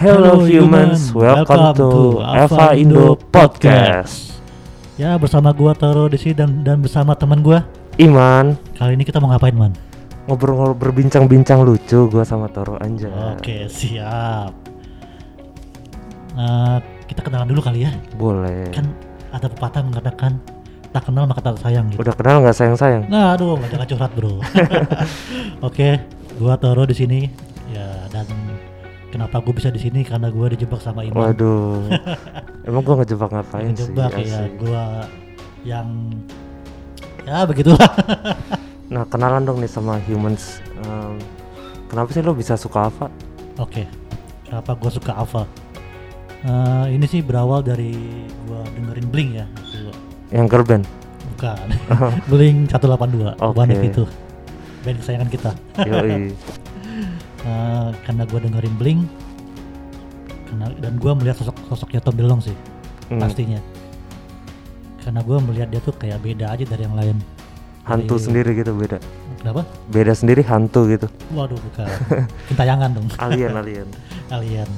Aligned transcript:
Hello 0.00 0.48
humans, 0.48 1.12
welcome 1.12 1.76
to 1.76 2.24
Eva 2.24 2.72
Indo 2.72 3.20
Podcast. 3.28 4.40
Ya 4.96 5.12
bersama 5.20 5.52
gua 5.52 5.76
Toro 5.76 6.08
di 6.08 6.16
sini 6.16 6.32
dan 6.32 6.64
dan 6.64 6.80
bersama 6.80 7.12
teman 7.12 7.44
gua. 7.44 7.68
Iman, 8.00 8.56
Kali 8.80 8.96
ini 8.96 9.04
kita 9.04 9.20
mau 9.20 9.28
ngapain 9.28 9.52
man? 9.52 9.76
ngobrol-ngobrol 10.24 10.72
berbincang-bincang 10.72 11.60
lucu 11.60 12.08
gua 12.08 12.24
sama 12.24 12.48
Toro 12.48 12.80
Anja. 12.80 13.12
Oke 13.36 13.68
siap. 13.68 14.56
Eh, 16.32 16.76
kita 17.04 17.20
kenalan 17.20 17.52
dulu 17.52 17.60
kali 17.60 17.84
ya. 17.84 17.92
Boleh. 18.16 18.72
Kan 18.72 18.96
ada 19.36 19.52
pepatah 19.52 19.84
mengatakan 19.84 20.40
tak 20.96 21.12
kenal 21.12 21.28
maka 21.28 21.44
tak 21.44 21.60
sayang 21.60 21.92
gitu. 21.92 22.00
Udah 22.00 22.16
kenal 22.16 22.40
nggak 22.40 22.56
sayang-sayang? 22.56 23.04
Nah, 23.12 23.36
aduh, 23.36 23.60
jangan 23.68 23.84
curhat 23.84 24.16
bro. 24.16 24.40
Oke, 25.68 26.00
gua 26.40 26.56
Toro 26.56 26.88
di 26.88 26.96
sini. 26.96 27.20
Ya 27.68 28.08
dan 28.08 28.24
kenapa 29.10 29.42
gue 29.42 29.54
bisa 29.54 29.68
di 29.68 29.82
sini 29.82 30.06
karena 30.06 30.30
gua 30.30 30.50
dijebak 30.50 30.80
sama 30.80 31.02
Iman. 31.04 31.18
Waduh. 31.34 31.90
Emang 32.68 32.82
gua 32.86 33.02
ngejebak 33.02 33.30
ngapain 33.30 33.74
sih? 33.74 33.90
Dijebak 33.90 34.14
ya, 34.22 34.46
asik. 34.46 34.52
gua 34.62 34.84
yang 35.66 35.88
ya 37.26 37.44
begitulah. 37.44 37.90
Nah 38.90 39.06
kenalan 39.06 39.46
dong 39.46 39.62
nih 39.62 39.70
sama 39.70 40.02
humans. 40.02 40.58
Em, 40.82 41.14
kenapa 41.86 42.10
sih 42.10 42.26
lo 42.26 42.34
bisa 42.34 42.58
suka 42.58 42.90
Ava? 42.90 43.06
Oke, 43.62 43.86
kenapa 44.42 44.74
gue 44.74 44.90
suka 44.90 45.14
Ava? 45.14 45.46
Eh, 46.42 46.98
ini 46.98 47.06
sih 47.06 47.22
berawal 47.22 47.62
dari 47.62 47.94
gue 48.50 48.60
dengerin 48.74 49.06
Blink 49.06 49.30
ya, 49.38 49.46
dulu. 49.70 49.94
Yang 50.34 50.46
girl 50.50 50.66
band? 50.66 50.86
bukan 51.40 51.66
Blink 52.30 52.58
182, 52.74 53.38
Oke. 53.40 53.56
One 53.56 53.70
Hit 53.72 53.94
itu, 53.94 54.04
band 54.82 54.96
kesayangan 55.00 55.28
kita. 55.30 55.50
Yoi. 55.86 56.34
Eh, 57.40 57.88
karena 58.02 58.22
gue 58.22 58.38
dengerin 58.38 58.74
Blink, 58.76 59.00
karena 60.44 60.66
dan 60.76 60.94
gue 60.94 61.12
melihat 61.14 61.36
sosok 61.36 61.56
sosoknya 61.66 62.00
Tom 62.00 62.12
DeLonge 62.12 62.44
sih, 62.46 62.56
Hmm, 63.08 63.16
pastinya. 63.18 63.56
Karena 65.00 65.20
gue 65.20 65.36
melihat 65.42 65.68
dia 65.68 65.80
tuh 65.80 65.92
kayak 65.92 66.20
beda 66.20 66.52
aja 66.52 66.64
dari 66.64 66.84
yang 66.84 66.92
lain. 66.92 67.16
Hantu 67.82 68.14
Dari- 68.14 68.22
sendiri 68.22 68.50
gitu 68.52 68.76
beda. 68.76 69.00
Kenapa? 69.36 69.64
Beda 69.88 70.12
sendiri 70.12 70.44
hantu 70.44 70.84
gitu. 70.86 71.08
Waduh, 71.32 71.56
bukan. 71.56 71.88
Kintayangan 72.52 72.90
dong. 72.92 73.08
Alien 73.18 73.56
alien. 73.60 73.88
kalian 74.28 74.68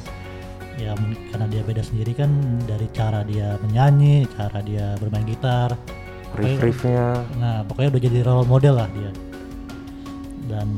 ya 0.73 0.97
karena 1.29 1.45
dia 1.47 1.61
beda 1.61 1.85
sendiri 1.85 2.17
kan 2.17 2.33
dari 2.65 2.89
cara 2.89 3.21
dia 3.21 3.61
menyanyi 3.61 4.25
cara 4.33 4.65
dia 4.65 4.97
bermain 4.97 5.29
gitar 5.29 5.77
Riff 6.33 6.57
riffnya. 6.57 7.21
nah 7.37 7.61
pokoknya 7.61 7.93
udah 7.93 8.01
jadi 8.01 8.19
role 8.25 8.49
model 8.49 8.81
lah 8.81 8.89
dia 8.89 9.13
dan 10.49 10.73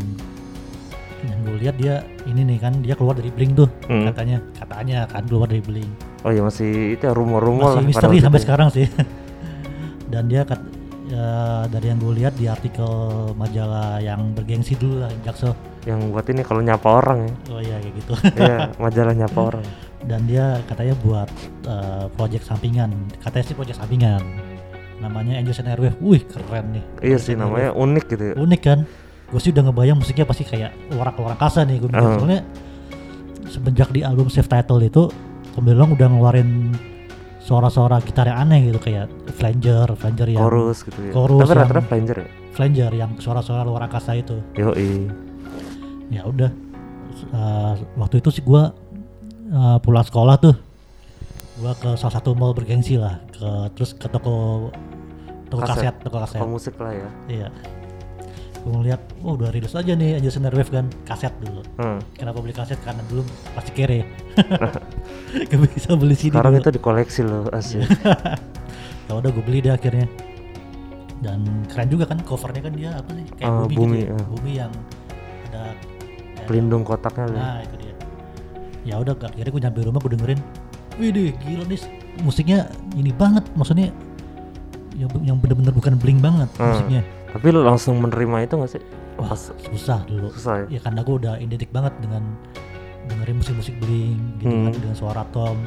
yang 1.25 1.39
gue 1.43 1.57
lihat 1.59 1.75
dia 1.75 1.95
ini 2.25 2.45
nih 2.45 2.59
kan 2.59 2.73
dia 2.79 2.93
keluar 2.93 3.13
dari 3.13 3.29
Blink 3.29 3.55
tuh 3.55 3.69
Hmm. 3.85 4.05
katanya 4.07 4.39
katanya 4.55 4.99
kan 5.07 5.25
keluar 5.25 5.47
dari 5.47 5.61
Blink 5.61 5.89
Oh 6.21 6.31
iya 6.31 6.41
masih 6.41 6.69
itu 6.93 7.03
ya, 7.03 7.13
rumor-rumor 7.13 7.69
masih 7.71 7.77
lah 7.77 7.85
misteri 7.87 8.17
sampai 8.19 8.39
itu. 8.39 8.45
sekarang 8.45 8.69
sih 8.71 8.87
dan 10.09 10.25
dia 10.25 10.43
kat, 10.43 10.61
ya, 11.07 11.29
dari 11.67 11.87
yang 11.87 11.99
gue 11.99 12.13
lihat 12.15 12.35
di 12.35 12.47
artikel 12.47 12.89
majalah 13.35 13.99
yang 13.99 14.33
bergengsi 14.33 14.75
dulu 14.75 15.01
lah 15.01 15.11
Jaksel 15.23 15.53
Yang 15.85 16.01
buat 16.09 16.27
ini 16.27 16.41
kalau 16.41 16.61
nyapa 16.61 16.89
orang 16.89 17.19
ya. 17.21 17.33
oh 17.51 17.61
iya 17.61 17.77
kayak 17.79 17.95
gitu 17.95 18.13
Iya, 18.41 18.57
majalah 18.79 19.15
nyapa 19.15 19.41
orang. 19.51 19.65
dan 20.03 20.21
dia 20.25 20.45
katanya 20.63 20.95
buat 20.99 21.29
uh, 21.65 22.07
project 22.11 22.45
sampingan 22.45 22.93
katanya 23.19 23.45
sih 23.45 23.55
project 23.55 23.79
sampingan 23.79 24.21
namanya 24.97 25.37
Angels 25.37 25.57
and 25.59 25.69
Airwave 25.71 25.97
wih 25.99 26.21
keren 26.23 26.73
nih 26.73 26.85
Iya 27.03 27.17
sih 27.19 27.35
namanya 27.35 27.73
unik 27.73 28.05
gitu 28.07 28.25
ya. 28.27 28.35
Unik 28.35 28.61
kan 28.63 28.79
gue 29.35 29.43
sih 29.43 29.51
udah 29.51 29.67
ngebayang 29.67 29.99
musiknya 29.99 30.23
pasti 30.25 30.47
kayak 30.47 30.71
orang-orang 30.95 31.35
kasa 31.35 31.67
nih 31.67 31.77
gue 31.77 31.91
bilang. 31.91 32.07
Uh. 32.07 32.17
soalnya 32.17 32.41
semenjak 33.45 33.91
di 33.91 34.01
album 34.01 34.31
Self 34.31 34.47
Title 34.47 34.79
itu 34.81 35.11
Tom 35.51 35.67
DeLonge 35.67 35.93
udah 35.93 36.07
ngeluarin 36.07 36.71
suara-suara 37.39 37.99
gitar 38.01 38.25
yang 38.25 38.41
aneh 38.41 38.65
gitu 38.65 38.79
kayak 38.79 39.05
flanger 39.35 39.93
flanger 39.95 40.29
yang 40.29 40.41
Chorus 40.41 40.79
gitu 40.81 40.99
ya. 41.03 41.13
chorus 41.13 41.45
Tapi 41.45 41.53
rata-rata 41.53 41.83
flanger 41.85 42.17
ya. 42.17 42.27
flanger 42.51 42.91
yang 42.95 43.11
suara-suara 43.19 43.63
luar 43.63 43.85
angkasa 43.85 44.15
itu 44.15 44.39
Yoi. 44.55 45.11
ya 46.09 46.23
udah 46.25 46.51
Uh, 47.31 47.79
waktu 47.95 48.19
itu 48.19 48.27
sih 48.29 48.43
gua 48.43 48.75
uh, 49.49 49.79
pulang 49.79 50.03
sekolah 50.03 50.35
tuh 50.35 50.51
gua 51.57 51.71
ke 51.73 51.95
salah 51.95 52.19
satu 52.19 52.35
mall 52.35 52.51
bergengsi 52.51 52.99
lah 52.99 53.23
ke 53.31 53.49
terus 53.71 53.95
ke 53.95 54.11
toko 54.11 54.67
toko 55.47 55.63
Kaset. 55.63 55.79
kaset, 55.79 55.95
toko 56.03 56.17
kaset 56.19 56.39
Kalau 56.43 56.51
musik 56.51 56.75
lah 56.77 56.91
ya. 56.91 57.09
iya 57.31 57.49
gua 58.65 58.73
ngeliat 58.75 59.01
oh 59.21 59.37
udah 59.37 59.49
rilis 59.49 59.73
aja 59.73 59.93
nih 59.93 60.17
Angels 60.17 60.35
and 60.35 60.47
Airwave 60.47 60.71
kan 60.71 60.87
kaset 61.05 61.33
dulu 61.39 61.61
Hmm. 61.77 62.01
kenapa 62.13 62.41
beli 62.41 62.51
kaset 62.51 62.81
karena 62.81 63.05
dulu 63.05 63.21
pasti 63.53 63.71
kere 63.71 64.01
gak 65.51 65.59
bisa 65.69 65.93
beli 65.93 66.15
CD 66.15 66.33
Sekarang 66.33 66.55
dulu. 66.55 66.63
itu 66.63 66.71
dikoleksi 66.73 67.21
loh 67.23 67.45
asli. 67.51 67.85
ya 69.07 69.13
udah 69.13 69.29
gue 69.29 69.43
beli 69.43 69.61
deh 69.61 69.71
akhirnya 69.71 70.09
dan 71.21 71.41
keren 71.67 71.89
juga 71.89 72.05
kan 72.07 72.19
covernya 72.19 72.63
kan 72.63 72.73
dia 72.73 72.91
apa 72.93 73.11
sih 73.11 73.25
kayak 73.35 73.47
Ah, 73.47 73.61
bumi, 73.63 73.75
bumi, 73.75 73.97
gitu 73.99 74.07
ya. 74.07 74.15
ah. 74.15 74.27
bumi 74.27 74.53
yang 74.55 74.73
ada 75.47 75.63
Pelindung 76.45 76.83
kotaknya. 76.83 77.25
Nah 77.31 77.57
itu 77.59 77.75
dia. 77.79 77.95
Ya 78.85 78.95
udah 78.99 79.17
akhirnya 79.19 79.49
gue 79.51 79.63
nyampe 79.63 79.79
rumah 79.83 79.97
gue 79.99 80.13
dengerin. 80.13 80.41
Widih 80.95 81.33
gila 81.39 81.65
nih 81.65 81.81
musiknya 82.21 82.59
ini 82.95 83.11
banget 83.11 83.45
maksudnya 83.55 83.89
yang 84.95 85.09
yang 85.23 85.37
bener-bener 85.37 85.69
bukan 85.71 85.97
bling 85.97 86.17
banget 86.19 86.49
Hmm. 86.55 86.69
musiknya. 86.71 87.01
Tapi 87.35 87.47
lo 87.51 87.61
langsung 87.61 87.99
menerima 87.99 88.37
itu 88.43 88.55
gak 88.55 88.71
sih? 88.71 88.83
Wah 89.15 89.29
Pas 89.29 89.43
susah 89.65 90.01
dulu. 90.05 90.31
susah 90.31 90.65
ya. 90.65 90.79
Ya 90.79 90.81
karena 90.81 91.03
gue 91.03 91.15
udah 91.17 91.35
identik 91.37 91.69
banget 91.69 91.91
dengan 91.99 92.23
dengerin 93.05 93.37
musik-musik 93.37 93.75
bling 93.77 94.17
gitu 94.39 94.49
kan 94.49 94.71
Hmm. 94.71 94.81
dengan 94.81 94.97
suara 94.97 95.23
Tom. 95.29 95.59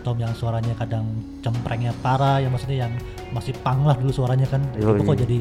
Tom 0.00 0.16
yang 0.16 0.32
suaranya 0.32 0.72
kadang 0.74 1.08
cemprengnya 1.40 1.96
parah 1.98 2.38
ya 2.38 2.46
maksudnya 2.46 2.84
yang 2.84 2.92
masih 3.30 3.56
pang 3.58 3.82
lah 3.82 3.96
dulu 3.96 4.12
suaranya 4.12 4.44
kan. 4.46 4.60
Yoi. 4.74 4.94
Tiba 4.94 5.02
kok 5.06 5.18
jadi 5.18 5.38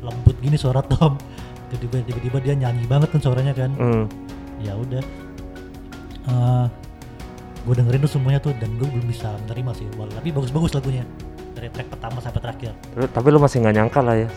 lembut 0.00 0.36
gini 0.38 0.54
suara 0.54 0.80
Tom. 0.80 1.18
Tiba-tiba 1.68 2.06
tiba-tiba 2.06 2.38
dia 2.40 2.54
nyanyi 2.56 2.86
banget 2.86 3.10
kan 3.10 3.20
suaranya 3.20 3.50
kan 3.50 3.74
Hmm. 3.74 4.06
ya 4.56 4.72
udah 4.72 5.02
gue 7.60 7.74
dengerin 7.74 7.98
tuh 7.98 8.12
semuanya 8.12 8.38
tuh 8.38 8.54
dan 8.54 8.70
gue 8.72 8.86
belum 8.86 9.06
bisa 9.06 9.26
menerima 9.42 9.70
sih 9.74 9.86
Wal- 9.96 10.06
tapi 10.08 10.30
bagus-bagus 10.30 10.70
lagunya 10.72 11.02
dari 11.66 11.74
track 11.74 11.88
pertama 11.98 12.18
sampai 12.22 12.40
terakhir. 12.46 12.70
Tapi- 13.10 13.30
lo 13.34 13.38
masih 13.42 13.58
nggak 13.66 13.74
nyangka 13.74 14.00
lah 14.06 14.14
ya, 14.14 14.28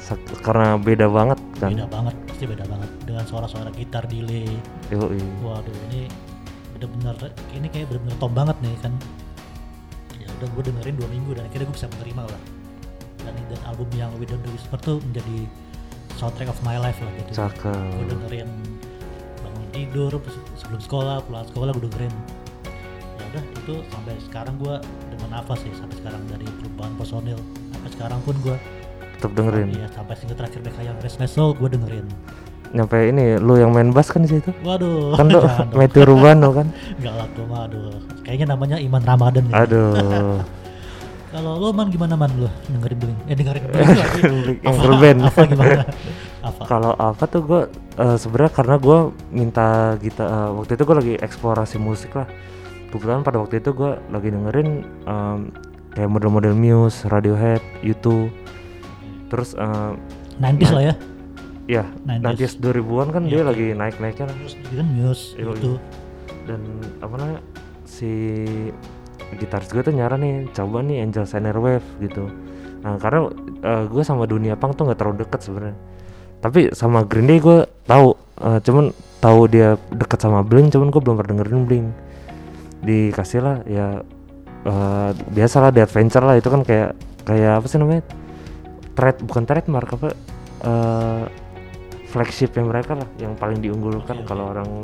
karena 0.42 0.68
beda 0.82 1.06
banget 1.06 1.40
kan. 1.62 1.70
beda 1.70 1.86
banget 1.86 2.16
pasti 2.26 2.44
beda 2.50 2.66
banget. 2.66 2.90
Dengan 3.06 3.24
suara-suara 3.30 3.70
gitar 3.78 4.04
delay. 4.10 4.50
Yoi. 4.90 5.22
waduh 5.46 5.78
ini 5.94 6.10
bener-bener 6.74 7.16
ini 7.54 7.68
kayak 7.70 7.86
bener-bener 7.94 8.18
tom 8.18 8.34
banget 8.34 8.58
nih 8.66 8.74
kan? 8.82 8.94
Ya 10.18 10.28
udah 10.42 10.48
gue 10.50 10.64
dengerin 10.74 10.96
dua 10.98 11.10
minggu 11.14 11.32
dan 11.38 11.46
akhirnya 11.46 11.70
gue 11.70 11.76
bisa 11.78 11.90
menerima 11.94 12.22
lah. 12.26 12.42
Dan 13.22 13.34
dan 13.46 13.62
album 13.70 13.88
yang 13.94 14.10
We 14.18 14.26
Don't 14.26 14.42
Do 14.42 14.50
Whisper 14.50 14.80
tuh 14.82 14.98
menjadi 15.06 15.46
soundtrack 16.18 16.50
of 16.50 16.60
my 16.66 16.82
life 16.82 16.98
lah 16.98 17.12
gitu. 17.22 17.30
Gue 17.30 17.38
Cakep. 17.46 18.10
dengerin 18.10 18.50
bangun 19.46 19.68
tidur 19.70 20.12
sebelum 20.58 20.82
sekolah 20.82 21.22
pulang 21.30 21.46
sekolah 21.46 21.72
gue 21.78 21.84
dengerin 21.86 22.14
udah 23.30 23.44
itu 23.56 23.74
sampai 23.88 24.14
sekarang 24.22 24.56
gue 24.58 24.76
dengan 25.10 25.30
nafas 25.32 25.60
sih 25.60 25.72
sampai 25.72 25.96
sekarang 25.96 26.22
dari 26.26 26.48
perubahan 26.56 26.94
personil 26.96 27.40
sampai 27.70 27.90
sekarang 27.92 28.20
pun 28.22 28.36
gue 28.40 28.56
Tetap 29.16 29.32
dengerin. 29.34 29.68
ya 29.74 29.88
sampai 29.90 30.16
single 30.16 30.36
terakhir 30.36 30.60
mereka 30.60 30.82
yang 30.82 30.98
Restless 30.98 31.32
Soul 31.32 31.52
gue 31.54 31.70
dengerin 31.70 32.08
Nyampe 32.70 33.02
ini 33.04 33.34
lo 33.36 33.58
yang 33.58 33.70
main 33.70 33.90
bass 33.90 34.08
kan 34.08 34.22
di 34.22 34.30
situ. 34.30 34.54
waduh 34.62 35.18
Kan 35.18 35.26
dong. 35.28 35.42
Matthew 35.74 36.06
Rubano 36.06 36.54
kan. 36.54 36.70
nggak 37.02 37.14
lah 37.16 37.28
gue 37.28 37.42
mah 37.44 37.66
aduh 37.66 37.90
kayaknya 38.22 38.54
namanya 38.54 38.78
Iman 38.78 39.02
Ramadan 39.02 39.44
ya. 39.44 39.54
Aduh. 39.60 40.38
kalau 41.34 41.58
lo 41.58 41.70
man 41.70 41.90
gimana 41.90 42.14
man 42.14 42.30
lo 42.36 42.50
dengerin 42.68 42.98
bling 43.00 43.18
eh 43.26 43.36
dengerin 43.36 43.64
lagi 43.70 44.22
yang 44.62 44.76
girl 44.76 44.98
band. 44.98 45.20
apa 45.24 45.42
gimana 45.46 45.82
apa 46.42 46.62
Kalau 46.64 46.92
apa 46.96 47.24
tuh 47.26 47.42
gue 47.44 47.62
sebenarnya 48.16 48.52
karena 48.52 48.76
gue 48.78 48.98
minta 49.30 49.68
gitar 49.98 50.26
eh, 50.26 50.50
waktu 50.54 50.72
itu 50.72 50.84
gue 50.84 50.96
lagi 50.96 51.14
eksplorasi 51.18 51.78
musik 51.78 52.14
lah. 52.14 52.30
Kebetulan 52.90 53.22
pada 53.22 53.38
waktu 53.38 53.62
itu 53.62 53.70
gue 53.72 53.92
lagi 54.10 54.30
dengerin 54.30 54.70
em, 55.06 55.40
kayak 55.94 56.10
model-model 56.10 56.54
Muse, 56.54 57.06
Radiohead, 57.06 57.62
U2. 57.82 58.30
Terus 59.30 59.54
eh, 59.54 59.92
90s 60.42 60.72
lah 60.74 60.84
ya 60.90 60.96
ya 61.70 61.84
90s. 62.02 62.26
nanti 62.26 62.44
2000-an 62.58 63.08
kan 63.14 63.22
Iya, 63.26 63.30
dia 63.30 63.38
iya. 63.38 63.46
lagi 63.46 63.68
naik-naiknya 63.78 64.26
lah. 64.26 64.36
terus 64.42 64.54
dia 64.58 64.76
kan 64.82 64.88
Muse 64.90 65.24
Iya, 65.38 65.46
itu 65.54 65.72
dan 66.50 66.62
apa 66.98 67.14
namanya 67.14 67.42
si 67.86 68.12
gitaris 69.38 69.70
gue 69.70 69.86
tuh 69.86 69.94
nyaran 69.94 70.18
nih 70.18 70.36
coba 70.50 70.82
nih 70.82 71.06
Angel 71.06 71.30
Wave 71.62 71.86
gitu 72.02 72.26
nah 72.82 72.98
karena 72.98 73.30
gue 73.86 74.02
sama 74.02 74.26
dunia 74.26 74.58
punk 74.58 74.80
tuh 74.80 74.90
nggak 74.90 74.98
terlalu 74.98 75.28
deket 75.28 75.46
sebenarnya 75.46 75.78
tapi 76.40 76.72
sama 76.74 77.06
Green 77.06 77.28
Day 77.30 77.38
gue 77.38 77.68
tahu 77.86 78.18
eh, 78.42 78.60
cuman 78.66 78.90
tahu 79.20 79.40
dia 79.46 79.76
deket 79.94 80.18
sama 80.18 80.42
Blink 80.42 80.74
cuman 80.74 80.90
gue 80.90 81.02
belum 81.04 81.16
pernah 81.22 81.30
dengerin 81.38 81.64
Blink 81.70 81.88
dikasih 82.80 83.42
lah 83.44 83.58
ya 83.68 84.04
eh, 84.66 85.12
biasalah 85.16 85.70
di 85.76 85.80
adventure 85.84 86.24
lah 86.24 86.36
itu 86.40 86.48
kan 86.48 86.62
kayak 86.64 86.96
kayak 87.28 87.64
apa 87.64 87.66
sih 87.68 87.78
namanya? 87.80 88.04
Trade 88.96 89.20
bukan 89.24 89.44
trademark 89.48 89.90
apa 89.96 90.10
eh 90.60 91.26
flagship 92.10 92.58
yang 92.58 92.74
mereka 92.74 92.98
lah 92.98 93.08
yang 93.22 93.38
paling 93.38 93.62
diunggulkan 93.62 94.26
oke. 94.26 94.28
kalau 94.28 94.50
orang 94.50 94.82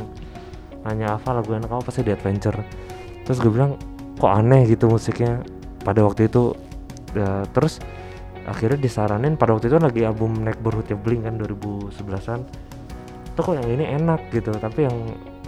nanya 0.86 1.18
apa 1.18 1.33
lagu 1.33 1.57
enak 1.57 1.68
apa 1.68 1.89
pasti 1.89 2.06
di 2.06 2.13
adventure? 2.13 2.56
Terus 3.25 3.38
gue 3.42 3.51
bilang 3.51 3.75
kok 4.21 4.31
aneh 4.31 4.69
gitu 4.69 4.88
musiknya? 4.88 5.41
Pada 5.81 6.01
waktu 6.01 6.30
itu 6.30 6.53
ya, 7.13 7.45
terus 7.53 7.77
akhirnya 8.45 8.77
disaranin 8.77 9.33
pada 9.38 9.57
waktu 9.57 9.74
itu 9.74 9.77
lagi 9.81 10.01
album 10.06 10.45
Neighborhood 10.45 10.89
Blink 11.01 11.25
kan 11.25 11.38
2011an 11.41 12.39
tuh 13.36 13.41
kok 13.41 13.56
yang 13.57 13.68
ini 13.68 13.86
enak 14.00 14.31
gitu 14.31 14.53
tapi 14.56 14.88
yang 14.88 14.98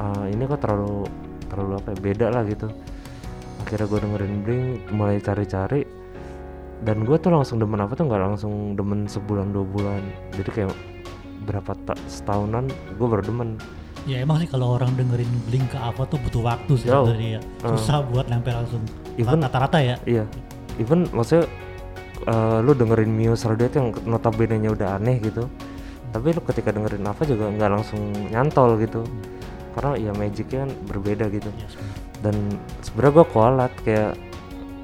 uh, 0.02 0.26
ini 0.28 0.44
kok 0.44 0.60
terlalu 0.60 1.08
terlalu 1.48 1.74
apa 1.80 1.88
ya, 1.94 1.98
beda 2.00 2.28
lah 2.32 2.44
gitu 2.46 2.68
akhirnya 3.64 3.88
gue 3.90 4.00
dengerin 4.00 4.34
Blink 4.46 4.64
mulai 4.94 5.18
cari-cari 5.20 5.82
dan 6.86 7.02
gue 7.04 7.18
tuh 7.18 7.34
langsung 7.34 7.58
demen 7.58 7.82
apa 7.82 7.98
tuh 7.98 8.06
nggak 8.06 8.22
langsung 8.22 8.78
demen 8.78 9.10
sebulan 9.10 9.50
dua 9.50 9.66
bulan 9.66 10.02
jadi 10.38 10.50
kayak 10.54 10.72
berapa 11.44 11.74
ta- 11.84 12.00
setahunan 12.06 12.70
gue 12.96 13.08
baru 13.08 13.24
demen 13.24 13.58
Ya 14.08 14.24
emang 14.24 14.40
sih 14.40 14.48
kalau 14.48 14.80
orang 14.80 14.96
dengerin 14.96 15.28
Blink 15.52 15.68
ke 15.68 15.76
apa 15.76 16.08
tuh 16.08 16.16
butuh 16.24 16.40
waktu 16.40 16.80
sih 16.80 16.88
sebenarnya 16.88 17.30
ya. 17.38 17.42
Uh. 17.60 17.76
Susah 17.76 18.00
buat 18.08 18.32
nempel 18.32 18.56
langsung. 18.56 18.80
Even- 19.20 19.44
Rata-rata 19.44 19.84
ya. 19.84 20.00
iya 20.08 20.24
even 20.80 21.10
maksudnya 21.12 21.44
uh, 22.30 22.64
lu 22.64 22.72
dengerin 22.72 23.12
Muse 23.12 23.44
Radiohead 23.46 23.74
yang 23.76 23.88
notabene 24.08 24.56
nya 24.62 24.72
udah 24.74 24.96
aneh 24.98 25.20
gitu 25.20 25.50
tapi 26.14 26.32
lu 26.34 26.42
ketika 26.46 26.72
dengerin 26.72 27.04
apa 27.04 27.28
juga 27.28 27.52
nggak 27.52 27.70
langsung 27.70 28.00
nyantol 28.32 28.80
gitu 28.80 29.04
karena 29.78 29.94
ya 29.94 30.12
magicnya 30.18 30.66
kan 30.66 30.72
berbeda 30.90 31.26
gitu. 31.30 31.50
Ya, 31.54 31.70
sebenarnya. 31.70 32.02
dan 32.26 32.36
sebenarnya 32.82 33.14
gue 33.14 33.26
kualat 33.30 33.74
kayak 33.86 34.12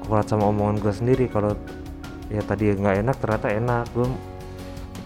kualat 0.06 0.26
sama 0.30 0.44
omongan 0.54 0.78
gue 0.78 0.94
sendiri. 0.94 1.24
Kalau 1.26 1.58
ya 2.30 2.38
tadi 2.46 2.70
nggak 2.70 3.02
enak 3.02 3.16
ternyata 3.18 3.46
enak. 3.50 3.84
Gue 3.90 4.06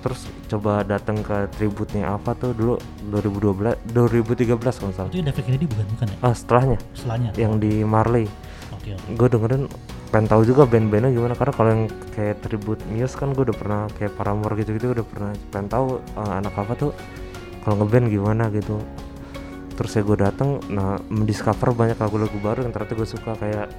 terus 0.05 0.29
coba 0.53 0.85
datang 0.85 1.25
ke 1.25 1.49
tributnya 1.57 2.15
apa 2.15 2.37
tuh 2.37 2.53
dulu 2.53 2.75
2012 3.09 3.97
2013 3.97 4.61
kalau 4.61 4.93
salah. 4.93 5.09
Itu 5.09 5.25
David 5.25 5.43
Kennedy 5.49 5.65
bukan? 5.65 5.87
Bukan 5.97 6.07
ya? 6.13 6.17
ah 6.21 6.35
setelahnya. 6.37 6.79
Setelahnya. 6.93 7.31
yang 7.41 7.57
di 7.57 7.81
Marley. 7.81 8.29
Oke 8.77 8.93
oke. 8.93 9.09
gue 9.17 9.29
dengerin 9.33 9.65
pengen 10.13 10.29
tahu 10.29 10.43
juga 10.45 10.69
band-bandnya 10.69 11.17
gimana. 11.17 11.33
Karena 11.33 11.53
kalau 11.57 11.71
yang 11.73 11.85
kayak 12.13 12.45
tribute 12.45 12.85
Muse 12.93 13.17
kan 13.17 13.33
gue 13.33 13.43
udah 13.49 13.57
pernah 13.57 13.89
kayak 13.97 14.13
Paramore 14.21 14.53
gitu-gitu 14.61 14.93
udah 14.93 15.07
pernah. 15.09 15.33
Pengen 15.49 15.69
tahu 15.73 15.87
eh, 15.97 16.33
anak 16.45 16.53
apa 16.61 16.73
tuh 16.77 16.93
kalau 17.65 17.85
ngeband 17.85 18.13
gimana 18.13 18.53
gitu 18.53 18.77
terus 19.79 19.95
ya 19.95 20.03
gue 20.03 20.19
datang 20.19 20.59
nah 20.67 20.99
mendiscover 21.07 21.71
banyak 21.71 21.95
lagu-lagu 21.95 22.35
baru 22.43 22.67
yang 22.67 22.75
ternyata 22.75 22.99
gue 22.99 23.07
suka 23.07 23.39
kayak 23.39 23.71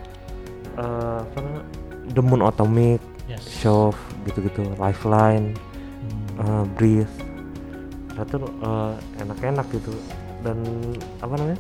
eh, 0.80 1.20
apa 1.20 1.38
namanya 1.44 1.66
The 2.10 2.22
Moon 2.24 2.42
Atomic, 2.42 3.04
Yes. 3.30 3.46
Shove 3.46 4.00
gitu-gitu, 4.26 4.64
Lifeline, 4.80 5.54
Hmm. 6.00 6.40
eh, 6.40 6.66
Breathe 6.80 7.14
ternyata 8.10 8.36
eh, 8.40 8.94
enak-enak 9.22 9.68
gitu 9.70 9.92
dan 10.40 10.58
apa 11.20 11.36
namanya 11.36 11.60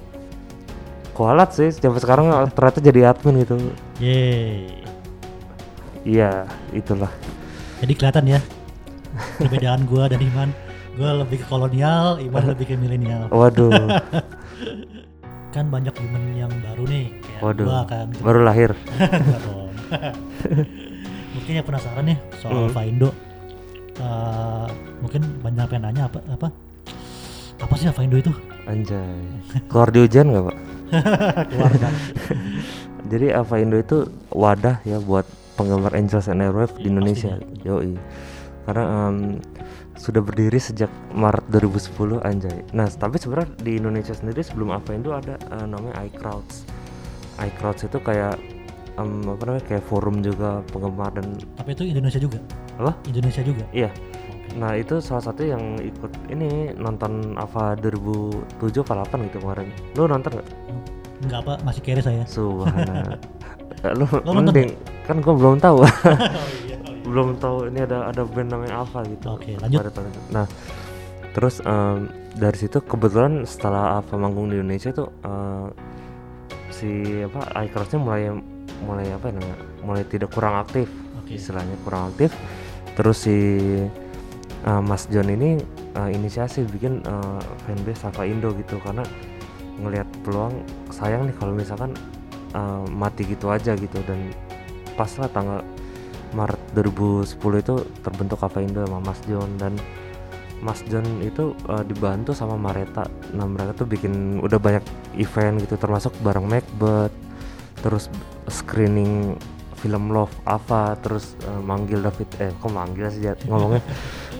kualat 1.11 1.51
sih 1.51 1.67
sampai 1.69 1.99
sekarang 1.99 2.31
ternyata 2.55 2.79
jadi 2.79 3.11
admin 3.11 3.43
gitu 3.43 3.59
Yeay. 3.99 4.71
Iya, 6.07 6.47
itulah. 6.71 7.11
Jadi 7.83 7.91
kelihatan 7.91 8.25
ya 8.25 8.39
perbedaan 9.35 9.83
gua 9.83 10.07
dan 10.07 10.23
Iman. 10.23 10.49
Gua 10.95 11.11
lebih 11.19 11.37
ke 11.41 11.45
kolonial, 11.45 12.17
Iman 12.17 12.43
lebih 12.47 12.65
ke 12.65 12.73
milenial. 12.75 13.27
Waduh, 13.35 13.71
Kan 15.53 15.65
banyak 15.67 15.93
human 15.93 16.23
yang 16.35 16.51
baru 16.61 16.83
nih 16.85 17.05
kayak 17.19 17.41
waduh. 17.41 17.65
gua 17.65 17.81
kan. 17.83 18.07
Baru 18.21 18.39
lahir. 18.41 18.71
Dong. 19.45 19.73
mungkin 21.33 21.51
yang 21.51 21.65
penasaran 21.65 22.05
nih 22.05 22.17
soal 22.37 22.69
Hmm. 22.69 22.71
Vaindo. 22.71 23.09
Eh, 23.97 24.67
mungkin 25.01 25.21
banyak 25.41 25.67
yang 25.73 25.83
nanya 25.83 26.03
apa 26.05 26.19
apa 26.29 26.47
apa 27.59 27.73
sih 27.75 27.89
Vaindo 27.89 28.15
itu? 28.15 28.31
Anjay. 28.63 29.25
Keluar 29.65 29.89
di 29.89 29.99
hujan 29.99 30.29
nggak 30.29 30.43
pak? 30.45 30.57
Keluar 31.49 31.73
kan? 31.75 31.93
Jadi 33.09 33.33
Ava 33.33 33.55
Indo 33.57 33.75
itu 33.75 33.97
wadah 34.29 34.85
ya 34.85 35.01
buat 35.01 35.25
penggemar 35.55 35.91
Angels 35.91 36.29
and 36.29 36.39
Airwave 36.39 36.77
di 36.77 36.85
Iya, 36.85 36.89
Indonesia. 36.93 37.33
Yoi. 37.65 37.97
Karena 38.69 39.09
em, 39.09 39.41
sudah 39.97 40.21
berdiri 40.21 40.61
sejak 40.61 40.93
Maret 41.17 41.49
2010 41.49 42.21
anjay. 42.21 42.61
Nah, 42.77 42.85
tapi 42.85 43.17
sebenarnya 43.17 43.49
di 43.65 43.81
Indonesia 43.81 44.13
sendiri 44.13 44.45
sebelum 44.45 44.69
Ava 44.77 44.93
Indo 44.93 45.17
ada 45.17 45.41
eh, 45.41 45.65
namanya 45.65 45.97
iCrowds. 46.05 46.69
iCrowds 47.41 47.89
itu 47.89 47.97
kayak 47.97 48.37
em, 49.01 49.25
apa 49.25 49.41
namanya 49.49 49.65
kayak 49.65 49.83
forum 49.89 50.21
juga 50.21 50.61
penggemar 50.69 51.17
dan 51.17 51.33
Tapi 51.57 51.73
itu 51.73 51.83
Indonesia 51.89 52.21
juga. 52.21 52.37
Apa? 52.77 52.93
Indonesia 53.09 53.41
juga. 53.41 53.65
iya. 53.73 53.89
Nah 54.57 54.73
itu 54.73 54.97
salah 54.97 55.21
satu 55.21 55.45
yang 55.45 55.77
ikut 55.77 56.09
ini 56.29 56.73
nonton 56.73 57.37
Ava 57.37 57.77
2007 57.77 58.81
apa 58.85 58.93
8 59.05 59.29
gitu 59.29 59.37
kemarin. 59.41 59.69
Lu 59.93 60.09
nonton 60.09 60.29
nggak? 60.37 60.47
Enggak 61.25 61.39
apa 61.45 61.53
masih 61.65 61.81
kere 61.85 62.01
saya. 62.01 62.23
Subhanallah. 62.25 63.17
Lu 63.99 64.05
Lo 64.25 64.31
nonton 64.33 64.73
kan 65.05 65.17
gua 65.21 65.33
belum 65.33 65.57
tahu. 65.57 65.81
oh 65.85 66.47
iya. 66.65 66.68
Belum 67.09 67.41
tahu 67.41 67.73
ini 67.73 67.83
ada 67.83 68.13
ada 68.13 68.21
band 68.23 68.49
namanya 68.53 68.85
Ava 68.85 69.01
gitu. 69.09 69.25
Oke, 69.33 69.57
lanjut. 69.57 69.79
Pada 69.81 69.91
tahun 69.91 70.07
itu. 70.13 70.21
Nah 70.29 70.47
terus 71.29 71.61
em, 71.61 72.09
dari 72.37 72.57
situ 72.57 72.81
kebetulan 72.81 73.45
setelah 73.45 74.01
Ava 74.01 74.17
manggung 74.17 74.49
di 74.49 74.57
Indonesia 74.57 74.89
tuh 74.89 75.09
eh, 75.23 75.67
si 76.73 77.21
apa 77.21 77.41
iCrowdsnya 77.67 77.99
mulai 78.01 78.33
mulai 78.85 79.07
apa 79.11 79.29
ya 79.29 79.33
namanya 79.35 79.57
mulai 79.83 80.03
tidak 80.07 80.31
kurang 80.31 80.55
aktif 80.61 80.87
Oke. 81.19 81.35
istilahnya 81.35 81.75
kurang 81.83 82.13
aktif 82.13 82.31
terus 82.95 83.27
si 83.27 83.35
uh, 84.63 84.81
Mas 84.83 85.07
John 85.11 85.27
ini 85.27 85.59
uh, 85.95 86.07
inisiasi 86.07 86.63
bikin 86.67 87.03
uh, 87.03 87.39
fanbase 87.67 88.07
Sava 88.07 88.23
Indo 88.23 88.55
gitu 88.55 88.79
karena 88.79 89.03
ngelihat 89.79 90.07
peluang 90.23 90.55
sayang 90.91 91.27
nih 91.27 91.35
kalau 91.39 91.55
misalkan 91.55 91.95
uh, 92.55 92.83
mati 92.91 93.23
gitu 93.27 93.51
aja 93.51 93.75
gitu 93.75 93.99
dan 94.07 94.31
pas 94.99 95.11
lah 95.19 95.31
tanggal 95.31 95.63
Maret 96.33 96.61
2010 96.77 97.63
itu 97.63 97.75
terbentuk 98.05 98.39
Ava 98.45 98.59
Indo 98.61 98.85
sama 98.85 98.99
Mas 99.01 99.19
John 99.25 99.49
dan 99.57 99.73
Mas 100.59 100.83
John 100.91 101.07
itu 101.23 101.55
uh, 101.71 101.83
dibantu 101.87 102.35
sama 102.35 102.59
Mareta 102.59 103.07
nah 103.31 103.47
mereka 103.47 103.83
tuh 103.83 103.87
bikin 103.87 104.43
udah 104.43 104.59
banyak 104.59 104.83
event 105.15 105.63
gitu 105.63 105.79
termasuk 105.79 106.11
bareng 106.19 106.45
Macbeth 106.45 107.15
terus 107.79 108.11
screening 108.51 109.39
film 109.79 110.11
Love 110.11 110.35
Ava 110.43 110.99
terus 110.99 111.39
uh, 111.47 111.63
manggil 111.63 112.03
David 112.03 112.29
eh 112.43 112.51
kok 112.59 112.71
manggil 112.71 113.07
sih 113.09 113.23
Jat? 113.23 113.39
ngomongnya 113.47 113.83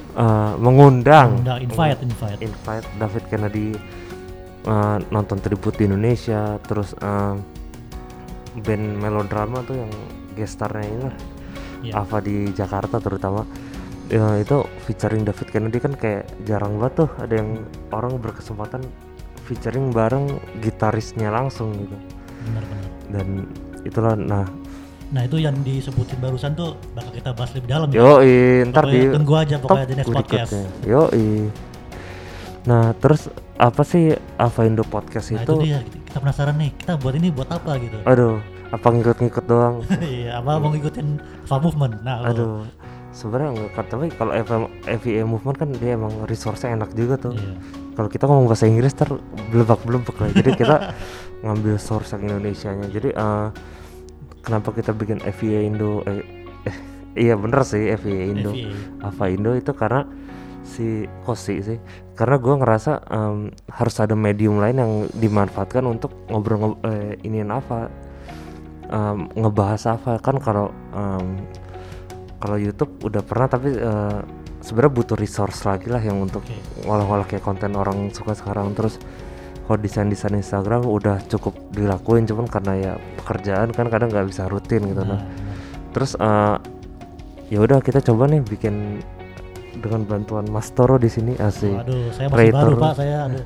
Uh, 0.09 0.57
mengundang 0.65 1.45
Udah 1.45 1.61
invite, 1.61 2.01
invite. 2.01 2.41
invite 2.41 2.87
David 2.97 3.23
Kennedy 3.29 3.77
uh, 4.65 4.97
nonton 5.13 5.37
tribute 5.39 5.77
di 5.79 5.85
Indonesia 5.85 6.57
terus 6.65 6.97
uh, 6.99 7.37
band 8.59 8.99
melodrama 8.99 9.61
tuh 9.63 9.79
yang 9.79 9.91
gestarnya 10.35 10.83
ini 10.89 10.99
lah 11.07 11.15
Iya. 11.79 12.03
Ava 12.03 12.19
di 12.19 12.51
Jakarta 12.51 12.99
terutama 12.99 13.47
ya, 14.07 14.35
itu 14.35 14.57
featuring 14.83 15.23
David 15.23 15.47
Kennedy 15.47 15.79
kan 15.79 15.93
kayak 15.95 16.27
jarang 16.43 16.75
banget 16.75 17.05
tuh 17.05 17.09
ada 17.17 17.33
yang 17.39 17.63
orang 17.89 18.19
berkesempatan 18.19 18.83
featuring 19.45 19.89
bareng 19.89 20.27
gitarisnya 20.59 21.31
langsung 21.31 21.71
gitu 21.73 21.97
Benar-benar. 22.45 22.85
dan 23.09 23.27
itulah 23.81 24.15
nah 24.15 24.45
Nah 25.09 25.25
itu 25.25 25.41
yang 25.41 25.57
disebutin 25.65 26.21
barusan 26.21 26.53
tuh 26.53 26.77
bakal 26.93 27.09
kita 27.09 27.33
bahas 27.33 27.49
lebih 27.57 27.65
dalam 27.65 27.89
ya. 27.89 27.97
yo 27.97 28.21
ntar 28.69 28.85
Pokoknya 28.85 29.01
di 29.01 29.15
tunggu 29.17 29.33
aja 29.33 29.55
pokoknya 29.57 29.87
di 29.89 29.95
next 29.97 30.13
podcast. 30.13 30.51
Yoi. 30.85 31.29
Nah, 32.69 32.93
terus 32.93 33.25
apa 33.57 33.81
sih 33.81 34.13
Ava 34.37 34.61
Indo 34.69 34.85
Podcast 34.85 35.33
Nah 35.33 35.41
itu? 35.41 35.53
itu 35.57 35.65
dia 35.65 35.79
kita 35.81 36.17
penasaran 36.21 36.61
nih 36.61 36.77
kita 36.77 36.93
buat 37.01 37.17
ini 37.17 37.33
buat 37.33 37.49
apa 37.49 37.81
gitu. 37.81 37.97
Aduh, 38.05 38.37
apa 38.69 38.87
ngikut-ngikut 38.87 39.45
doang? 39.45 39.81
Iya, 40.01 40.39
apa 40.39 40.57
mau 40.57 40.69
ngikutin 40.69 41.07
Fa 41.45 41.57
Movement. 41.57 42.01
Nah, 42.01 42.21
lo- 42.21 42.27
Aduh. 42.29 42.59
Sebenarnya 43.09 43.49
enggak 43.57 43.89
tapi 43.89 44.13
kalau 44.13 44.31
FIA 44.85 45.25
movement 45.25 45.57
kan 45.57 45.73
dia 45.73 45.97
emang 45.97 46.13
resource-nya 46.29 46.77
enak 46.77 46.93
juga 46.93 47.17
tuh. 47.17 47.33
Iya. 47.33 47.57
Kalau 47.97 48.05
kita 48.07 48.29
ngomong 48.29 48.45
bahasa 48.45 48.69
Inggris 48.69 48.93
ter 48.93 49.09
belebak-belebek 49.49 50.13
lah. 50.15 50.29
Jadi 50.29 50.49
kita 50.53 50.75
ngambil 51.43 51.81
source 51.81 52.13
yang 52.13 52.29
Indonesianya. 52.29 52.85
Jadi 52.87 53.09
eh, 53.09 53.47
kenapa 54.39 54.69
kita 54.71 54.93
bikin 54.93 55.25
FIA 55.25 55.65
Indo 55.65 56.05
eh, 56.05 56.21
eh, 56.63 56.77
iya 57.25 57.33
bener 57.33 57.65
sih 57.65 57.89
FIA 57.91 58.29
Indo. 58.29 58.53
Ava 59.01 59.25
Indo 59.27 59.57
itu 59.57 59.73
karena 59.73 60.05
si 60.61 61.03
Kosi 61.25 61.65
sih 61.65 61.79
karena 62.13 62.37
gua 62.37 62.61
ngerasa 62.61 63.01
em, 63.09 63.37
harus 63.67 63.95
ada 63.97 64.13
medium 64.13 64.61
lain 64.61 64.77
yang 64.77 64.91
dimanfaatkan 65.11 65.81
untuk 65.81 66.13
ngobrol 66.29 66.57
ngob- 66.61 66.81
eh, 66.85 67.17
iniin 67.25 67.49
Ava 67.49 67.89
Em, 68.89 69.29
ngebahas 69.37 69.81
Ava 69.85 70.17
kan 70.17 70.41
kalau 70.41 70.73
em, 70.91 71.45
kalau 72.37 72.57
YouTube 72.57 72.89
udah 73.05 73.21
pernah 73.21 73.45
tapi 73.45 73.69
eh, 73.69 74.19
sebenarnya 74.59 74.93
butuh 74.93 75.13
resource 75.13 75.61
lagi 75.63 75.87
lah 75.87 76.01
yang 76.01 76.17
untuk 76.19 76.41
Oke. 76.41 76.57
ngolah-ngolah 76.83 77.29
kayak 77.29 77.45
konten 77.45 77.77
orang 77.77 78.09
suka 78.09 78.33
sekarang 78.33 78.73
terus 78.73 78.97
kalau 79.63 79.77
desain-desain 79.77 80.33
Instagram 80.33 80.81
udah 80.83 81.21
cukup 81.29 81.53
dilakuin 81.69 82.25
cuman 82.25 82.49
karena 82.49 82.73
ya 82.75 82.93
pekerjaan 83.21 83.69
kan 83.69 83.85
kadang 83.87 84.09
nggak 84.09 84.25
bisa 84.25 84.49
rutin 84.49 84.81
gitu 84.83 85.05
Nah, 85.05 85.15
nah 85.15 85.21
terus 85.93 86.17
eh, 86.17 86.57
ya 87.49 87.59
udah 87.61 87.77
kita 87.79 88.01
coba 88.01 88.25
nih 88.25 88.41
bikin 88.41 89.05
dengan 89.79 90.01
bantuan 90.03 90.49
Mas 90.49 90.73
Toro 90.73 90.97
di 90.97 91.07
sini 91.07 91.37
asik 91.37 91.77
Waduh, 91.77 92.09
saya 92.11 92.27
masih 92.27 92.35
Creator. 92.35 92.57
baru 92.57 92.81
pak, 92.81 92.93
saya 92.97 93.17
aduh. 93.29 93.45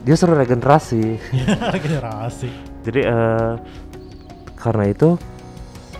dia 0.00 0.14
suruh 0.14 0.36
regenerasi 0.38 1.02
regenerasi 1.74 2.48
jadi 2.86 3.00
eh, 3.02 3.52
karena 4.64 4.88
itu 4.88 5.20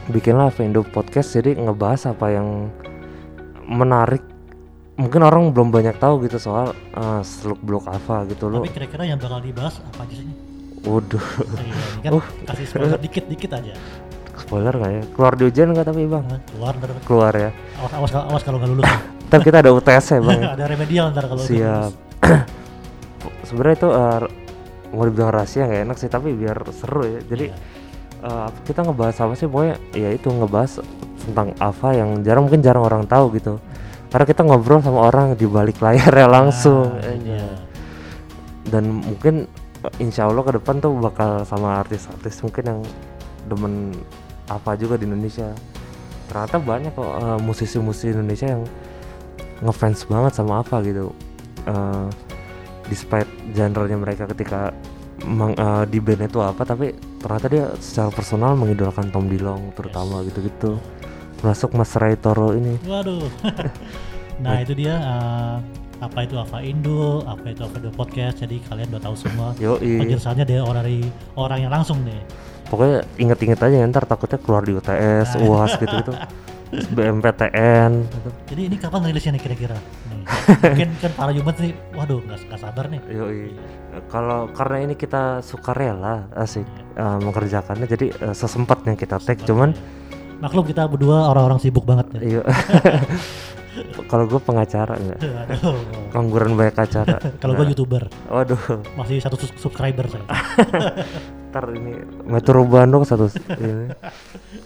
bikinlah 0.09 0.49
Vendo 0.49 0.81
podcast 0.81 1.37
jadi 1.37 1.53
ngebahas 1.55 2.09
apa 2.09 2.33
yang 2.33 2.73
menarik. 3.65 4.25
Mungkin 4.95 5.21
orang 5.21 5.51
belum 5.51 5.69
banyak 5.69 5.99
tahu 5.99 6.23
gitu 6.23 6.39
soal 6.39 6.71
eh, 6.73 7.21
seluk 7.21 7.59
beluk 7.61 7.85
apa 7.85 8.25
gitu 8.31 8.47
loh 8.47 8.63
tapi 8.63 8.71
kira-kira 8.73 9.03
yang 9.05 9.19
bakal 9.19 9.43
dibahas 9.43 9.83
apa 9.83 10.07
aja 10.07 10.15
sih 10.17 10.29
waduh. 10.85 11.25
Iya, 11.59 11.75
ini 11.75 12.01
kan 12.01 12.13
Uh. 12.15 12.25
kasih 12.47 12.65
spoiler 12.69 13.01
dikit-dikit 13.01 13.51
aja. 13.53 13.73
Spoiler 14.37 14.71
nggak 14.71 14.93
ya? 14.93 15.03
Keluar 15.17 15.33
di 15.35 15.45
ujian 15.49 15.69
nggak 15.73 15.87
tapi 15.89 16.05
bang? 16.07 16.25
Keluar 16.47 16.73
ntar. 16.79 16.89
Keluar 17.03 17.33
ya. 17.35 17.51
Awas 17.81 17.93
awas, 17.93 18.13
awas 18.15 18.43
kalau 18.47 18.59
nggak 18.63 18.71
lulus. 18.71 18.87
Ntar 19.29 19.41
kita 19.41 19.57
ada 19.65 19.71
UTS 19.73 20.07
ya 20.15 20.19
bang 20.23 20.41
ada 20.55 20.65
remedial 20.69 21.07
ntar 21.11 21.25
kalau 21.27 21.43
siap. 21.43 21.91
sebenarnya 23.49 23.77
itu 23.77 23.89
eh, 23.91 24.21
mau 24.95 25.05
dibilang 25.09 25.31
rahasia 25.35 25.67
nggak 25.67 25.83
enak 25.91 25.97
sih 25.99 26.07
tapi 26.07 26.37
biar 26.39 26.63
seru 26.71 27.03
ya. 27.03 27.21
Jadi 27.25 27.47
Iya. 27.51 27.57
Eh, 28.25 28.49
kita 28.65 28.81
ngebahas 28.83 29.17
apa 29.21 29.33
sih? 29.37 29.47
Pokoknya 29.47 29.77
ya 29.93 30.09
itu 30.11 30.29
ngebahas 30.29 30.81
tentang 31.25 31.53
apa 31.57 31.89
yang 31.93 32.21
jarang 32.21 32.49
mungkin 32.49 32.61
jarang 32.61 32.85
orang 32.85 33.05
tahu 33.05 33.33
gitu. 33.37 33.61
Karena 34.09 34.25
kita 34.25 34.43
ngobrol 34.43 34.79
sama 34.79 35.11
orang 35.11 35.35
di 35.35 35.45
balik 35.45 35.79
layar 35.79 36.09
ya 36.11 36.29
langsung. 36.29 36.87
Nah, 36.89 37.13
Iya. 37.13 37.47
dan 38.65 38.89
mungkin 38.89 39.45
insya 40.01 40.25
Allah 40.25 40.41
ke 40.41 40.57
depan 40.57 40.81
tuh 40.81 40.97
bakal 40.97 41.45
sama 41.45 41.77
artis-artis 41.79 42.41
mungkin 42.41 42.65
yang 42.65 42.81
demen 43.45 43.93
apa 44.49 44.73
juga 44.75 44.97
di 44.97 45.05
Indonesia. 45.05 45.53
Ternyata 46.25 46.57
banyak 46.57 46.93
kok 46.95 47.11
eh, 47.21 47.39
musisi-musisi 47.43 48.13
Indonesia 48.13 48.49
yang 48.49 48.65
ngefans 49.61 50.09
banget 50.09 50.33
sama 50.33 50.65
apa 50.65 50.81
gitu. 50.81 51.13
Eh, 51.65 52.07
despite 52.87 53.29
genre-nya 53.53 53.97
mereka 53.97 54.29
ketika 54.29 54.73
meng- 55.25 55.57
eh, 55.57 55.85
di 55.89 55.99
band 56.01 56.29
itu 56.29 56.39
apa 56.39 56.63
tapi 56.65 56.93
ternyata 57.25 57.47
dia 57.49 57.65
secara 57.81 58.13
personal 58.13 58.53
mengidolakan 58.53 59.09
Tom 59.09 59.25
Dilong 59.27 59.73
terutama 59.73 60.21
gitu-gitu 60.23 60.77
termasuk 61.41 61.73
Mas 61.73 61.97
Ray 61.97 62.21
Toro 62.21 62.53
ini 62.53 62.77
Waduh. 62.85 63.25
nah 64.45 64.61
itu 64.61 64.77
dia 64.77 65.01
eh, 65.01 65.57
apa 65.99 66.19
itu 66.21 66.37
Ava 66.37 66.61
Indo, 66.61 67.25
apa 67.25 67.49
itu 67.49 67.65
Ava 67.65 67.81
Indo 67.81 67.89
Podcast. 67.89 68.45
Jadi 68.45 68.61
kalian 68.61 68.93
udah 68.93 69.03
tahu 69.03 69.17
semua 69.17 69.57
yoi 69.57 69.97
penjelasannya 69.97 70.45
dari 70.45 70.61
orang 70.61 70.85
dari 70.85 70.99
orang 71.35 71.59
yang 71.65 71.73
langsung 71.73 72.05
nih. 72.05 72.21
pokoknya 72.65 73.07
inget-inget 73.17 73.61
aja 73.61 73.77
ya, 73.81 73.87
ntar 73.89 74.05
takutnya 74.05 74.37
keluar 74.37 74.65
di 74.65 74.75
UTS, 74.75 75.39
Nah. 75.39 75.47
UAS 75.47 75.73
gitu-gitu 75.79 76.13
BMPTN 76.97 77.91
gitu. 78.05 78.31
Jadi 78.51 78.63
ini 78.69 78.77
kapan 78.77 79.01
rilisnya 79.07 79.33
nih 79.39 79.43
kira-kira? 79.47 79.77
Nih, 80.11 80.25
Mungkin 80.45 80.89
kan 81.01 81.13
para 81.17 81.31
human 81.33 81.55
sih, 81.57 81.73
waduh 81.93 82.21
nggak 82.21 82.61
sabar 82.61 82.85
nih. 82.89 83.01
Yoi. 83.09 83.53
Kalau 84.11 84.51
karena 84.51 84.77
ini 84.91 84.95
kita 84.95 85.41
suka 85.41 85.71
rela 85.73 86.27
asik 86.35 86.67
eh, 86.99 87.19
mengerjakannya 87.23 87.87
jadi 87.87 88.07
eh, 88.11 88.35
sesempatnya 88.35 88.99
kita 88.99 89.19
tag 89.23 89.39
cuman 89.43 89.71
Maklum 90.43 90.67
kita 90.67 90.85
berdua 90.91 91.31
orang-orang 91.31 91.63
sibuk 91.63 91.87
banget 91.87 92.11
ya. 92.19 92.21
iya 92.21 92.43
kalau 94.11 94.27
gue 94.27 94.41
pengacara 94.43 94.99
enggak 94.99 95.19
pengangguran 96.11 96.53
banyak 96.59 96.77
acara 96.77 97.17
Kalau 97.43 97.55
gue 97.55 97.65
Nah, 97.65 97.71
youtuber 97.71 98.03
waduh 98.29 98.61
masih 98.99 99.23
satu 99.23 99.39
subscriber 99.59 100.11
saya. 100.11 100.27
ntar 101.55 101.71
ini 101.71 102.03
Metro 102.27 102.67
Bandung 102.67 103.07
satu 103.07 103.31
ini 103.57 103.95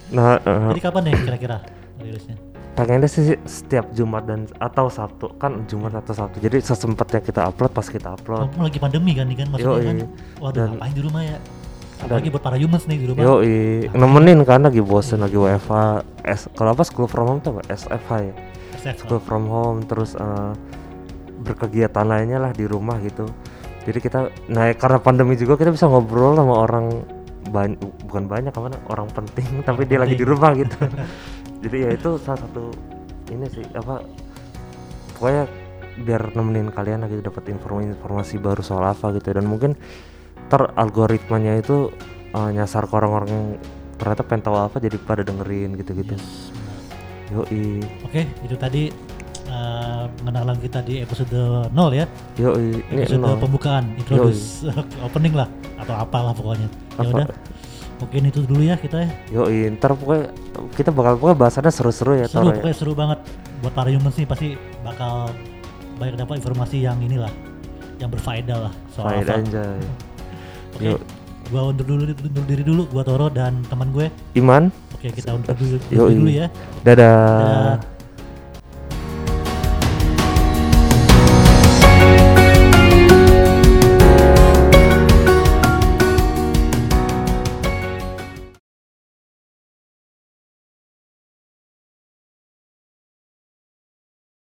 nah 0.09 0.41
eh, 0.41 0.73
Jadi 0.73 0.83
kapan 0.83 1.03
nih 1.05 1.15
kira-kira 1.21 1.57
rilisnya? 2.01 2.37
Pengennya 2.75 3.09
sih 3.09 3.37
setiap 3.45 3.89
Jumat 3.93 4.27
dan 4.27 4.45
atau 4.59 4.89
Sabtu. 4.89 5.33
Kan 5.37 5.65
Jumat 5.67 5.93
atau 5.95 6.13
Sabtu. 6.13 6.41
Jadi 6.41 6.61
sesempatnya 6.61 7.21
kita 7.21 7.41
upload 7.49 7.73
pas 7.73 7.87
kita 7.87 8.15
upload. 8.15 8.51
Mumpung 8.51 8.65
lagi 8.69 8.79
pandemi 8.79 9.13
kan 9.15 9.27
nih 9.29 9.37
kan 9.45 9.47
maksudnya 9.53 9.77
Yoi. 9.77 9.87
kan. 9.87 9.97
Waduh 10.41 10.53
Dan- 10.57 10.71
ngapain 10.77 10.93
di 10.95 11.03
rumah 11.03 11.23
ya? 11.25 11.39
Apalagi 11.99 12.31
buat 12.31 12.43
para 12.47 12.55
humans 12.55 12.87
nih 12.87 12.99
di 13.03 13.07
rumah. 13.11 13.23
Yoi, 13.27 13.57
nemenin 13.91 14.39
kan 14.47 14.63
lagi 14.63 14.79
bosen 14.79 15.19
lagi 15.19 15.35
WFH 15.35 16.07
S 16.23 16.47
kalau 16.55 16.71
apa 16.71 16.87
school 16.87 17.11
from 17.11 17.27
home 17.27 17.41
tuh 17.43 17.59
apa? 17.59 17.67
SFH 17.75 18.11
ya? 18.23 18.35
SF, 18.79 18.97
school 19.03 19.19
from 19.19 19.51
home 19.51 19.83
terus 19.83 20.15
eh, 20.15 20.53
berkegiatan 21.43 22.07
lainnya 22.07 22.39
lah 22.39 22.55
di 22.55 22.71
rumah 22.71 23.03
gitu. 23.03 23.27
Jadi 23.83 23.99
kita 23.99 24.31
nah 24.47 24.71
karena 24.79 24.99
pandemi 25.03 25.35
juga 25.35 25.59
kita 25.59 25.75
bisa 25.75 25.91
ngobrol 25.91 26.39
sama 26.39 26.55
orang 26.55 27.03
banyak 27.49 27.81
bukan 28.05 28.25
banyak 28.29 28.53
apa 28.53 28.77
orang 28.93 29.09
penting 29.09 29.49
tapi 29.69 29.89
dia 29.89 29.99
lagi 29.99 30.15
di 30.15 30.21
penting. 30.21 30.33
rumah 30.37 30.51
gitu 30.53 30.77
jadi 31.59 31.77
ya 31.85 31.91
itu 31.95 32.11
salah 32.23 32.41
satu 32.43 32.71
ini 33.29 33.47
sih 33.51 33.65
apa 33.75 34.01
pokoknya 35.15 35.45
biar 35.99 36.31
nemenin 36.33 36.71
kalian 36.71 37.03
lagi 37.03 37.19
dapat 37.19 37.51
informasi-informasi 37.51 38.39
baru 38.39 38.63
soal 38.63 38.87
apa 38.87 39.11
gitu 39.19 39.35
dan 39.35 39.45
mungkin 39.45 39.75
ter 40.47 40.63
algoritmanya 40.79 41.59
itu 41.59 41.91
eh, 42.33 42.51
nyasar 42.55 42.87
ke 42.87 42.95
orang-orang 42.95 43.29
yang 43.29 43.47
ternyata 43.99 44.23
pengen 44.23 44.43
tahu 44.47 44.57
apa 44.57 44.77
jadi 44.79 44.97
pada 45.03 45.27
dengerin 45.27 45.75
gitu-gitu 45.75 46.15
Yes, 46.15 46.55
yoi 47.29 47.83
Oke, 48.07 48.23
itu 48.47 48.55
tadi 48.55 48.83
eh, 49.45 50.05
pengenalan 50.17 50.57
kita 50.63 50.81
di 50.81 51.03
episode 51.03 51.35
0 51.69 51.75
ya. 51.93 52.07
yoi 52.39 52.79
ini 52.89 53.03
Episode 53.05 53.21
nol. 53.21 53.37
pembukaan, 53.37 53.85
introduce, 53.99 54.65
opening 55.07 55.35
lah 55.35 55.51
atau 55.77 55.95
apalah 55.95 56.33
pokoknya. 56.33 56.71
Ya 56.97 57.09
udah. 57.11 57.27
Mungkin 57.99 58.31
itu 58.31 58.47
dulu 58.47 58.63
ya 58.63 58.79
kita 58.79 59.03
ya. 59.03 59.11
Yoi, 59.35 59.75
ntar 59.75 59.91
pokoknya 59.93 60.31
kita 60.79 60.95
bakal 60.95 61.19
pokoknya 61.19 61.37
bahasannya 61.37 61.73
seru-seru 61.75 62.15
ya 62.15 62.27
Seru, 62.31 62.51
ya. 62.51 62.63
pokoknya 62.63 62.77
seru 62.79 62.93
banget. 62.95 63.19
Buat 63.59 63.75
para 63.75 63.91
humans 63.91 64.15
nih 64.15 64.27
pasti 64.27 64.49
bakal 64.87 65.35
banyak 65.99 66.15
dapat 66.15 66.39
informasi 66.39 66.87
yang 66.87 66.95
inilah, 67.03 67.31
yang 67.99 68.07
berfaedah 68.07 68.71
lah 68.71 68.73
soal 68.95 69.11
Faedah 69.11 69.35
anjay. 69.43 69.83
Oke, 70.79 70.95
Yuk. 70.95 71.01
gua 71.51 71.75
undur 71.75 71.87
dulu, 71.91 72.03
undur 72.07 72.45
diri 72.47 72.63
dulu, 72.63 72.87
gua 72.87 73.03
Toro 73.03 73.27
dan 73.27 73.67
teman 73.67 73.91
gue. 73.91 74.07
Iman, 74.39 74.71
Oke, 74.95 75.11
kita 75.11 75.35
undur 75.35 75.59
dulu, 75.59 75.77
undur 75.91 76.07
dulu 76.15 76.31
ya. 76.31 76.47
dadah. 76.87 77.19
Dadah. 77.43 77.98